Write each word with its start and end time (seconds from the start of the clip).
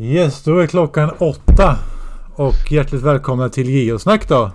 Yes, 0.00 0.42
då 0.42 0.58
är 0.58 0.66
klockan 0.66 1.10
åtta. 1.18 1.78
Och 2.34 2.72
hjärtligt 2.72 3.02
välkomna 3.02 3.48
till 3.48 3.70
Geosnack 3.70 4.28
då. 4.28 4.50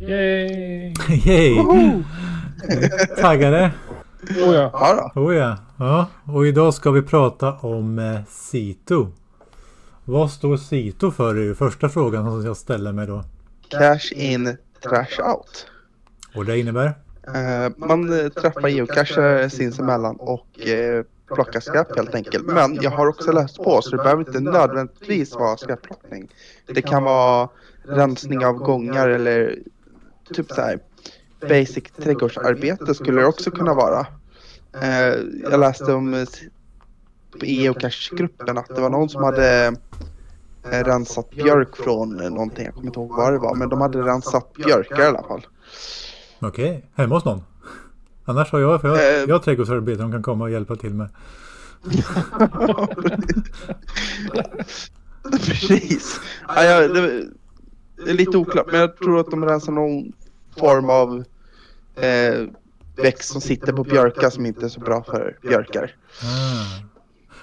Yay! 0.00 0.94
Yay! 1.24 1.56
Taggade? 3.20 3.72
Oh 4.22 4.54
ja. 4.54 4.70
Ja 4.72 5.10
då. 5.14 5.20
Oh 5.20 5.34
ja. 5.34 5.56
ja. 5.76 6.06
Och 6.24 6.46
idag 6.46 6.74
ska 6.74 6.90
vi 6.90 7.02
prata 7.02 7.52
om 7.52 7.98
eh, 7.98 8.20
Sito. 8.28 9.12
Vad 10.04 10.30
står 10.30 10.56
Sito 10.56 11.10
för? 11.10 11.34
är 11.34 11.42
ju 11.42 11.54
första 11.54 11.88
frågan 11.88 12.24
som 12.24 12.46
jag 12.46 12.56
ställer 12.56 12.92
mig 12.92 13.06
då. 13.06 13.24
Cash 13.68 14.12
in, 14.12 14.56
trash 14.82 15.30
out. 15.30 15.66
Och 16.34 16.44
det 16.44 16.58
innebär? 16.58 16.94
Eh, 17.34 17.72
man 17.76 18.20
eh, 18.20 18.28
träffar 18.28 18.68
geocacher 18.68 19.48
sinsemellan 19.48 20.16
och 20.16 20.60
eh, 20.60 21.04
plocka 21.34 21.60
skräp 21.60 21.96
helt 21.96 22.14
enkelt. 22.14 22.46
Men 22.46 22.74
jag 22.74 22.90
har 22.90 23.06
också 23.06 23.32
läst 23.32 23.56
på 23.56 23.82
så 23.82 23.90
det 23.90 24.02
behöver 24.02 24.26
inte 24.26 24.40
nödvändigtvis 24.40 25.34
vara 25.34 25.56
skräpplockning. 25.56 26.28
Det 26.66 26.82
kan 26.82 27.04
vara 27.04 27.48
rensning 27.82 28.46
av 28.46 28.54
gångar 28.54 29.08
eller 29.08 29.58
typ 30.34 30.52
så 30.52 30.60
här 30.60 30.78
basic 31.40 31.84
trädgårdsarbete 31.96 32.94
skulle 32.94 33.20
det 33.20 33.26
också 33.26 33.50
kunna 33.50 33.74
vara. 33.74 34.06
Eh, 34.82 35.14
jag 35.50 35.60
läste 35.60 35.92
om 35.92 36.26
i 37.42 37.62
geocache-gruppen 37.62 38.58
att 38.58 38.68
det 38.68 38.80
var 38.80 38.90
någon 38.90 39.08
som 39.08 39.24
hade 39.24 39.66
eh, 40.70 40.84
rensat 40.84 41.30
björk 41.30 41.76
från 41.76 42.16
någonting. 42.16 42.64
Jag 42.64 42.74
kommer 42.74 42.86
inte 42.86 43.00
ihåg 43.00 43.16
vad 43.16 43.32
det 43.32 43.38
var 43.38 43.54
men 43.54 43.68
de 43.68 43.80
hade 43.80 43.98
rensat 44.02 44.52
björkar 44.52 45.02
i 45.02 45.06
alla 45.06 45.22
fall. 45.22 45.46
Okej, 46.38 46.90
hemma 46.94 47.14
hos 47.14 47.24
någon? 47.24 47.42
Annars 48.28 48.52
har 48.52 48.60
jag, 48.60 48.80
för 48.80 48.88
jag, 48.88 48.98
Eh. 48.98 49.24
jag 49.28 49.34
har 49.34 49.38
trädgårdsarbetare 49.38 50.02
som 50.02 50.12
kan 50.12 50.22
komma 50.22 50.44
och 50.44 50.50
hjälpa 50.50 50.76
till 50.76 50.94
med. 50.94 51.08
Precis. 55.46 56.20
Ja, 56.48 56.64
ja, 56.64 56.88
det, 56.88 57.24
det 58.04 58.10
är 58.10 58.14
lite 58.14 58.38
oklart 58.38 58.66
men 58.70 58.80
jag 58.80 58.96
tror 58.96 59.20
att 59.20 59.30
de 59.30 59.44
rensar 59.44 59.72
någon 59.72 60.12
form 60.58 60.90
av 60.90 61.24
eh, 62.04 62.46
växt 62.96 63.32
som 63.32 63.40
sitter 63.40 63.72
på 63.72 63.84
björkar 63.84 64.30
som 64.30 64.46
inte 64.46 64.64
är 64.64 64.68
så 64.68 64.80
bra 64.80 65.02
för 65.04 65.38
björkar. 65.42 65.94
Ah. 66.22 66.82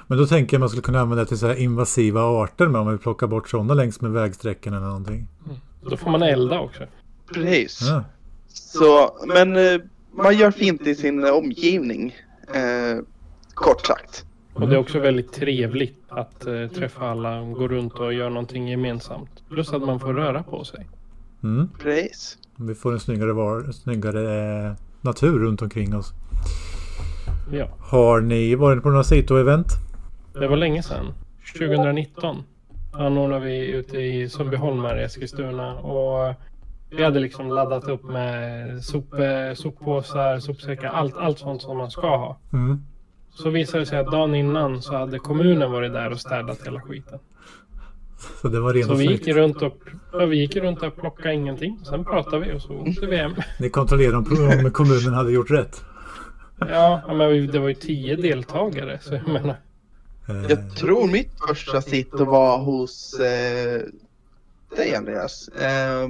Men 0.08 0.18
då 0.18 0.26
tänker 0.28 0.56
jag 0.56 0.60
man 0.60 0.70
skulle 0.70 0.82
kunna 0.82 1.00
använda 1.00 1.24
det 1.24 1.28
till 1.30 1.40
så 1.40 1.48
här 1.48 1.56
invasiva 1.56 2.22
arter 2.22 2.68
med 2.68 2.82
om 2.82 2.92
vi 2.92 2.98
plockar 2.98 3.28
bort 3.28 3.50
sådana 3.50 3.74
längs 3.74 4.02
med 4.02 4.12
vägsträckorna 4.12 4.78
eller 4.78 4.88
någonting. 4.88 5.28
Då 5.90 5.98
får 5.98 6.12
man 6.12 6.24
elda 6.24 6.60
också. 6.60 6.84
Precis. 7.34 7.82
Ja. 7.82 8.04
Så, 8.48 9.18
men 9.28 9.56
eh, 9.56 9.82
man 10.14 10.38
gör 10.38 10.52
fint 10.52 10.88
i 10.88 10.96
sin 10.96 11.26
omgivning. 11.26 12.16
Eh, 12.54 13.04
kort 13.54 13.86
sagt. 13.86 14.26
Och 14.54 14.70
det 14.70 14.76
är 14.76 14.80
också 14.80 15.00
väldigt 15.00 15.34
trevligt 15.34 16.04
att 16.10 16.46
eh, 16.46 16.68
träffa 16.68 17.08
alla 17.10 17.42
och 17.42 17.52
gå 17.54 17.68
runt 17.68 17.94
och 17.94 18.14
göra 18.14 18.30
någonting 18.30 18.68
gemensamt. 18.68 19.44
Plus 19.50 19.74
att 19.74 19.82
man 19.82 20.00
får 20.00 20.14
röra 20.14 20.44
på 20.44 20.64
sig. 20.64 20.88
Mm. 21.44 21.70
Precis. 21.80 22.38
Vi 22.56 22.76
får 22.76 22.92
en 22.94 23.00
snyggare, 23.00 23.34
var, 23.34 23.72
snyggare 23.72 24.66
eh, 24.68 24.74
natur 25.02 25.40
runt 25.40 25.62
omkring 25.62 25.96
oss. 25.96 26.14
Ja, 27.52 27.68
Har 27.80 28.22
ni 28.22 28.56
varit 28.56 28.84
på 28.84 28.90
några 28.90 29.04
Sito-event? 29.04 29.68
det 30.34 30.48
var 30.48 30.58
länge 30.58 30.84
sedan. 30.84 31.14
2019 31.58 32.44
anordnade 32.94 33.46
vi 33.46 33.68
ute 33.68 33.98
i 33.98 34.30
Sundbyholm 34.30 34.86
i 34.86 35.04
Eskilstuna. 35.04 35.74
Och 35.76 36.36
vi 36.98 37.04
hade 37.04 37.20
liksom 37.20 37.50
laddat 37.50 37.88
upp 37.88 38.04
med 38.04 38.84
sop, 38.84 39.14
soppåsar, 39.56 40.40
sopsäckar, 40.40 40.88
allt, 40.90 41.18
allt 41.18 41.40
sånt 41.40 41.62
som 41.62 41.78
man 41.78 41.92
ska 41.92 42.18
ha. 42.18 42.40
Mm. 42.54 42.84
Så 43.34 43.50
visade 43.50 43.80
det 43.80 43.86
sig 43.86 44.00
att 44.00 44.12
dagen 44.12 44.36
innan 44.36 44.82
så 44.82 44.98
hade 44.98 45.20
kommunen 45.20 45.72
varit 45.72 45.94
där 45.94 46.12
och 46.12 46.20
städat 46.20 46.68
hela 46.68 46.82
skiten. 46.82 47.20
Så 48.42 48.48
det 48.48 48.60
var 48.60 48.74
rent 48.74 48.88
Så 48.88 48.94
vi 48.94 49.06
gick 49.06 49.28
runt 49.28 49.62
och, 49.62 49.78
ja, 50.12 50.26
vi 50.26 50.38
gick 50.38 50.56
runt 50.56 50.84
och 50.84 50.96
plockade 50.96 51.34
ingenting. 51.34 51.80
Sen 51.90 52.06
pratade 52.06 52.46
vi 52.46 52.54
och 52.54 52.62
så 52.62 52.74
åkte 52.74 53.06
vi 53.06 53.18
hem. 53.18 53.34
Ni 53.60 53.70
kontrollerade 53.70 54.18
om, 54.18 54.60
om 54.66 54.72
kommunen 54.72 55.14
hade 55.14 55.32
gjort 55.32 55.52
rätt. 55.52 55.82
Ja, 56.70 57.02
men 57.08 57.48
det 57.48 57.60
var 57.60 57.68
ju 57.68 57.76
tio 57.76 58.16
deltagare. 58.16 59.00
Så 59.02 59.14
jag 59.14 59.28
menar. 59.28 59.56
Eh, 60.30 60.46
Jag 60.50 60.76
tror 60.76 61.08
mitt 61.08 61.32
första 61.48 61.82
sitt 61.82 62.14
var 62.14 62.58
hos 62.58 63.20
eh, 63.20 63.82
dig 64.76 64.96
Andreas. 64.96 65.48
Eh, 65.48 66.10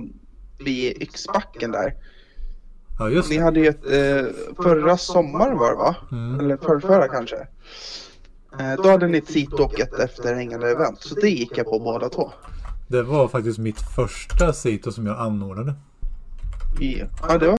vid 0.57 1.01
Yxbacken 1.01 1.71
där. 1.71 1.93
ja, 2.99 3.09
just 3.09 3.29
Ni 3.29 3.37
hade 3.37 3.59
ju 3.59 3.67
ett, 3.67 3.85
eh, 3.85 4.63
förra 4.63 4.97
sommaren 4.97 5.57
var 5.57 5.71
det 5.71 5.77
va? 5.77 5.95
Mm. 6.11 6.39
Eller 6.39 6.57
förrförra 6.57 7.07
kanske. 7.07 7.47
Eh, 8.59 8.73
då 8.83 8.89
hade 8.89 9.07
ni 9.07 9.17
ett 9.17 9.31
sito 9.31 9.63
och 9.63 9.79
ett 9.79 9.99
efterhängande 9.99 10.71
event. 10.71 11.01
Så 11.01 11.15
det 11.15 11.29
gick 11.29 11.57
jag 11.57 11.65
på 11.65 11.79
båda 11.79 12.09
två. 12.09 12.31
Det 12.87 13.03
var 13.03 13.27
faktiskt 13.27 13.59
mitt 13.59 13.79
första 13.95 14.53
Sito 14.53 14.91
som 14.91 15.05
jag 15.05 15.19
anordnade. 15.19 15.73
Ja, 16.79 17.37
det 17.37 17.47
var 17.47 17.51